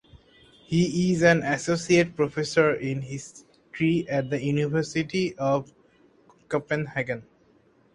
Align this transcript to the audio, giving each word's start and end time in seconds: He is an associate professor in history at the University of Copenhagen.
He 0.65 1.11
is 1.13 1.21
an 1.21 1.43
associate 1.43 2.15
professor 2.15 2.73
in 2.73 3.03
history 3.03 4.07
at 4.09 4.31
the 4.31 4.43
University 4.43 5.37
of 5.37 5.71
Copenhagen. 6.49 7.21